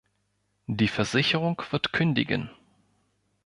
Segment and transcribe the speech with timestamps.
[0.65, 2.49] Die Versicherung wird kündigen.